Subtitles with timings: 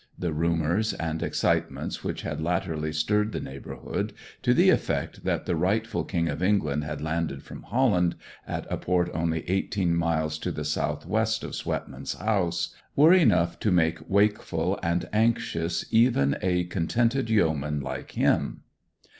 [0.17, 5.55] The rumours and excitements which had latterly stirred the neighbourhood, to the effect that the
[5.55, 8.15] rightful King of England had landed from Holland,
[8.47, 13.59] at a port only eighteen miles to the south west of Swetman's house, were enough
[13.59, 18.63] to make wakeful and anxious even a contented yeoman like him.